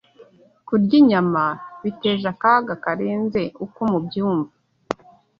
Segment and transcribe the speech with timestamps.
[0.67, 1.45] kurya inyama
[1.83, 4.53] biteje akaga karenze uko mubyumva